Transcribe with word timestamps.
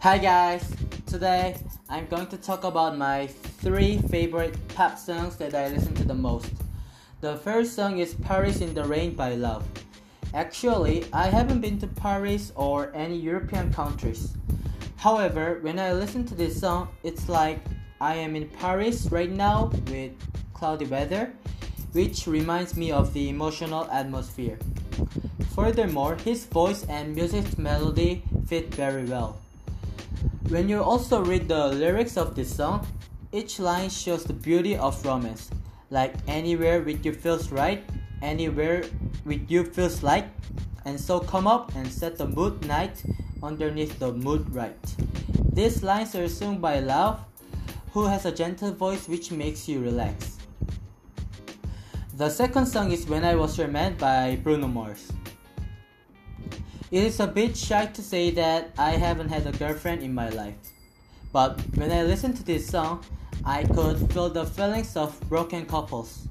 Hi 0.00 0.16
guys! 0.16 0.62
Today 1.06 1.56
I'm 1.88 2.06
going 2.06 2.28
to 2.28 2.36
talk 2.36 2.62
about 2.62 2.96
my 2.96 3.26
three 3.26 3.98
favorite 3.98 4.56
pop 4.68 4.96
songs 4.96 5.34
that 5.38 5.56
I 5.56 5.66
listen 5.66 5.92
to 5.96 6.04
the 6.04 6.14
most. 6.14 6.52
The 7.20 7.34
first 7.38 7.74
song 7.74 7.98
is 7.98 8.14
Paris 8.14 8.60
in 8.60 8.74
the 8.74 8.84
Rain 8.84 9.16
by 9.16 9.32
Lauv. 9.34 9.64
Actually, 10.34 11.06
I 11.12 11.26
haven't 11.26 11.62
been 11.62 11.80
to 11.80 11.88
Paris 11.88 12.52
or 12.54 12.92
any 12.94 13.16
European 13.16 13.72
countries. 13.72 14.34
However, 14.98 15.58
when 15.62 15.80
I 15.80 15.92
listen 15.92 16.24
to 16.26 16.34
this 16.36 16.60
song, 16.60 16.90
it's 17.02 17.28
like 17.28 17.58
I 18.00 18.14
am 18.14 18.36
in 18.36 18.48
Paris 18.50 19.08
right 19.10 19.32
now 19.32 19.72
with 19.90 20.12
cloudy 20.54 20.86
weather, 20.86 21.32
which 21.90 22.28
reminds 22.28 22.76
me 22.76 22.92
of 22.92 23.12
the 23.14 23.28
emotional 23.28 23.88
atmosphere. 23.90 24.60
Furthermore, 25.56 26.14
his 26.22 26.46
voice 26.46 26.84
and 26.84 27.16
music 27.16 27.58
melody 27.58 28.22
fit 28.46 28.72
very 28.72 29.04
well. 29.04 29.40
When 30.48 30.66
you 30.66 30.82
also 30.82 31.22
read 31.22 31.46
the 31.46 31.68
lyrics 31.68 32.16
of 32.16 32.34
this 32.34 32.48
song, 32.56 32.86
each 33.32 33.58
line 33.58 33.90
shows 33.90 34.24
the 34.24 34.32
beauty 34.32 34.78
of 34.78 35.04
romance. 35.04 35.50
Like 35.90 36.14
anywhere 36.26 36.80
with 36.80 37.04
you 37.04 37.12
feels 37.12 37.52
right, 37.52 37.84
anywhere 38.22 38.84
with 39.26 39.50
you 39.50 39.64
feels 39.64 40.02
like, 40.02 40.24
and 40.86 40.98
so 40.98 41.20
come 41.20 41.46
up 41.46 41.74
and 41.76 41.86
set 41.86 42.16
the 42.16 42.26
mood 42.26 42.64
night 42.66 43.04
underneath 43.42 43.98
the 43.98 44.14
mood 44.14 44.48
right. 44.54 44.80
These 45.52 45.82
lines 45.82 46.14
are 46.14 46.28
sung 46.28 46.60
by 46.60 46.80
Lauv, 46.80 47.18
who 47.92 48.06
has 48.06 48.24
a 48.24 48.32
gentle 48.32 48.72
voice 48.72 49.06
which 49.06 49.30
makes 49.30 49.68
you 49.68 49.80
relax. 49.80 50.38
The 52.16 52.30
second 52.30 52.64
song 52.64 52.90
is 52.90 53.06
When 53.06 53.22
I 53.22 53.34
Was 53.34 53.58
Your 53.58 53.68
Man 53.68 53.98
by 53.98 54.36
Bruno 54.42 54.66
Mars. 54.66 55.12
It 56.90 57.04
is 57.04 57.20
a 57.20 57.26
bit 57.26 57.54
shy 57.54 57.84
to 57.84 58.00
say 58.00 58.30
that 58.30 58.70
I 58.78 58.92
haven't 58.92 59.28
had 59.28 59.46
a 59.46 59.52
girlfriend 59.52 60.02
in 60.02 60.14
my 60.14 60.30
life. 60.30 60.56
But 61.34 61.60
when 61.76 61.92
I 61.92 62.02
listen 62.02 62.32
to 62.32 62.42
this 62.42 62.66
song, 62.66 63.04
I 63.44 63.64
could 63.64 64.10
feel 64.10 64.30
the 64.30 64.46
feelings 64.46 64.96
of 64.96 65.20
broken 65.28 65.66
couples. 65.66 66.26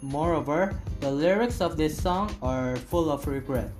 Moreover, 0.00 0.74
the 1.00 1.10
lyrics 1.10 1.60
of 1.60 1.76
this 1.76 2.00
song 2.00 2.34
are 2.40 2.76
full 2.76 3.10
of 3.10 3.26
regret. 3.26 3.70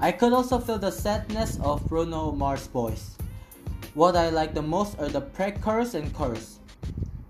I 0.00 0.10
could 0.10 0.32
also 0.32 0.58
feel 0.58 0.78
the 0.78 0.90
sadness 0.90 1.56
of 1.62 1.88
Bruno 1.88 2.32
Mars' 2.32 2.66
voice. 2.66 3.16
What 3.94 4.16
I 4.16 4.30
like 4.30 4.54
the 4.54 4.62
most 4.62 4.98
are 4.98 5.08
the 5.08 5.20
pre-chorus 5.20 5.94
and 5.94 6.12
chorus. 6.12 6.58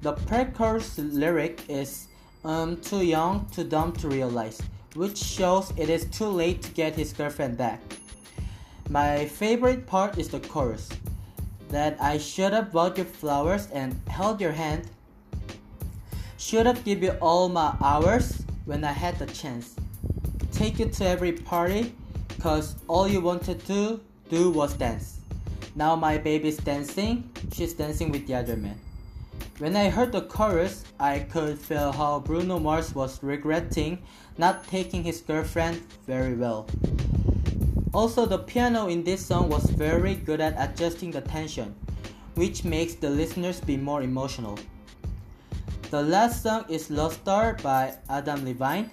The 0.00 0.14
pre-chorus 0.14 0.97
lyric 0.97 1.69
is 1.69 2.09
I'm 2.42 2.81
too 2.81 3.05
young, 3.05 3.47
too 3.53 3.64
dumb 3.64 3.92
to 4.00 4.09
realize 4.09 4.62
which 4.94 5.18
shows 5.18 5.72
it 5.76 5.88
is 5.88 6.04
too 6.06 6.26
late 6.26 6.62
to 6.62 6.70
get 6.72 6.94
his 6.94 7.12
girlfriend 7.12 7.56
back. 7.56 7.80
My 8.88 9.26
favorite 9.26 9.86
part 9.86 10.18
is 10.18 10.28
the 10.28 10.40
chorus 10.40 10.88
that 11.70 11.96
I 12.00 12.18
should 12.18 12.52
have 12.52 12.72
bought 12.72 12.98
you 12.98 13.04
flowers 13.04 13.68
and 13.72 13.98
held 14.08 14.40
your 14.40 14.52
hand. 14.52 14.90
Should 16.36 16.66
have 16.66 16.84
given 16.84 17.04
you 17.04 17.18
all 17.20 17.48
my 17.48 17.74
hours 17.80 18.42
when 18.66 18.84
I 18.84 18.92
had 18.92 19.18
the 19.18 19.26
chance. 19.26 19.74
Take 20.52 20.78
you 20.78 20.88
to 20.88 21.06
every 21.06 21.32
party, 21.32 21.94
cause 22.40 22.76
all 22.88 23.08
you 23.08 23.20
wanted 23.20 23.64
to 23.66 24.00
do 24.28 24.50
was 24.50 24.74
dance. 24.74 25.20
Now 25.74 25.96
my 25.96 26.18
baby's 26.18 26.58
dancing, 26.58 27.30
she's 27.52 27.72
dancing 27.72 28.10
with 28.10 28.26
the 28.26 28.34
other 28.34 28.56
man. 28.56 28.78
When 29.62 29.77
I 29.77 29.91
heard 29.91 30.10
the 30.10 30.22
chorus, 30.22 30.82
I 30.98 31.20
could 31.20 31.56
feel 31.56 31.92
how 31.92 32.18
Bruno 32.18 32.58
Mars 32.58 32.96
was 32.96 33.22
regretting 33.22 34.02
not 34.36 34.66
taking 34.66 35.04
his 35.04 35.20
girlfriend 35.20 35.80
very 36.04 36.34
well. 36.34 36.66
Also, 37.94 38.27
the 38.27 38.38
piano 38.38 38.88
in 38.88 39.04
this 39.04 39.24
song 39.24 39.48
was 39.48 39.70
very 39.70 40.16
good 40.16 40.41
at 40.41 40.58
adjusting 40.58 41.12
the 41.12 41.20
tension, 41.20 41.77
which 42.34 42.64
makes 42.64 42.94
the 42.94 43.09
listeners 43.09 43.60
be 43.60 43.76
more 43.76 44.03
emotional. 44.03 44.59
The 45.92 46.03
last 46.03 46.42
song 46.42 46.64
is 46.69 46.91
Lost 46.91 47.20
Star 47.20 47.54
by 47.62 47.94
Adam 48.10 48.44
Levine. 48.44 48.91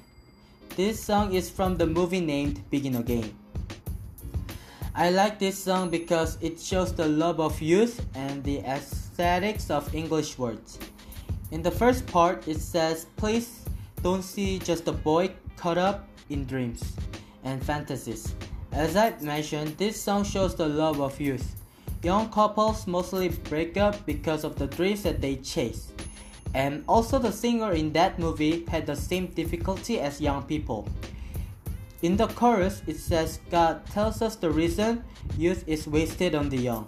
This 0.76 1.04
song 1.04 1.34
is 1.34 1.50
from 1.50 1.78
the 1.78 1.88
movie 1.88 2.22
named 2.22 2.62
Begin 2.70 2.98
Again. 2.98 3.34
I 4.94 5.10
like 5.10 5.40
this 5.40 5.58
song 5.58 5.90
because 5.90 6.38
it 6.42 6.60
shows 6.60 6.94
the 6.94 7.08
love 7.08 7.40
of 7.40 7.60
youth 7.60 8.06
and 8.14 8.44
the 8.44 8.60
aesthetics 9.20 9.70
of 9.70 9.94
English 9.94 10.38
words. 10.38 10.80
In 11.52 11.62
the 11.62 11.70
first 11.70 12.08
part, 12.08 12.48
it 12.48 12.62
says, 12.62 13.06
Please 13.18 13.66
don't 14.02 14.24
see 14.24 14.60
just 14.60 14.88
a 14.88 14.94
boy 14.94 15.32
caught 15.58 15.78
up 15.78 16.08
in 16.30 16.46
dreams 16.46 16.96
and 17.44 17.62
fantasies. 17.62 18.34
As 18.72 18.96
I 18.96 19.14
mentioned, 19.20 19.78
this 19.78 20.02
song 20.02 20.24
shows 20.24 20.56
the 20.56 20.70
love 20.70 21.02
of 21.02 21.20
youth. 21.20 21.58
Young 22.02 22.30
couples 22.30 22.88
mostly 22.88 23.28
break 23.28 23.76
up 23.76 24.06
because 24.06 24.46
of 24.46 24.56
the 24.56 24.68
dreams 24.68 25.04
that 25.04 25.20
they 25.20 25.36
chase. 25.36 25.92
And 26.54 26.86
also, 26.88 27.20
the 27.20 27.34
singer 27.34 27.74
in 27.74 27.92
that 27.92 28.20
movie 28.20 28.64
had 28.70 28.86
the 28.86 28.96
same 28.96 29.28
difficulty 29.28 30.00
as 30.00 30.22
young 30.22 30.44
people. 30.44 30.88
In 32.04 32.16
the 32.16 32.28
chorus, 32.28 32.82
it 32.88 32.96
says 32.96 33.42
God 33.52 33.86
tells 33.88 34.22
us 34.22 34.38
the 34.38 34.50
reason 34.50 35.04
youth 35.38 35.66
is 35.68 35.90
wasted 35.90 36.36
on 36.36 36.48
the 36.48 36.58
young. 36.58 36.88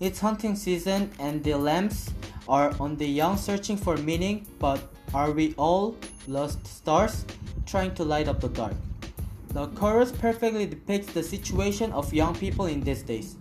It's 0.00 0.18
hunting 0.18 0.56
season 0.56 1.10
and 1.20 1.42
the 1.44 1.54
lambs 1.54 2.10
are 2.48 2.74
on 2.80 2.96
the 2.96 3.06
young 3.06 3.36
searching 3.36 3.76
for 3.76 3.96
meaning, 3.96 4.46
but 4.58 4.80
are 5.14 5.30
we 5.30 5.54
all 5.56 5.96
lost 6.26 6.66
stars 6.66 7.24
trying 7.64 7.94
to 7.94 8.04
light 8.04 8.26
up 8.26 8.40
the 8.40 8.48
dark? 8.48 8.74
The 9.50 9.68
chorus 9.68 10.10
perfectly 10.10 10.66
depicts 10.66 11.12
the 11.12 11.22
situation 11.22 11.92
of 11.92 12.12
young 12.12 12.34
people 12.34 12.66
in 12.66 12.80
these 12.80 13.02
days. 13.02 13.36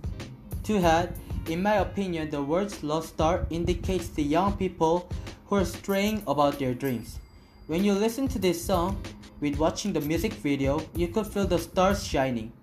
To 0.65 0.77
add, 0.77 1.15
in 1.49 1.63
my 1.63 1.75
opinion, 1.75 2.29
the 2.29 2.43
words 2.43 2.83
lost 2.83 3.09
star 3.09 3.47
indicates 3.49 4.09
the 4.09 4.23
young 4.23 4.55
people 4.55 5.09
who 5.47 5.55
are 5.55 5.65
straying 5.65 6.21
about 6.27 6.59
their 6.59 6.75
dreams. 6.75 7.19
When 7.65 7.83
you 7.83 7.93
listen 7.93 8.27
to 8.27 8.39
this 8.39 8.63
song, 8.63 9.01
with 9.41 9.57
watching 9.57 9.91
the 9.91 10.01
music 10.01 10.33
video, 10.33 10.81
you 10.95 11.07
could 11.07 11.27
feel 11.27 11.45
the 11.45 11.57
stars 11.57 12.05
shining. 12.05 12.53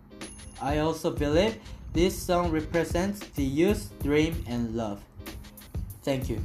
I 0.62 0.78
also 0.78 1.10
believe 1.10 1.58
this 1.92 2.20
song 2.20 2.50
represents 2.50 3.20
the 3.34 3.42
youth, 3.42 3.92
dream, 4.02 4.44
and 4.46 4.76
love. 4.76 5.02
Thank 6.02 6.28
you. 6.28 6.40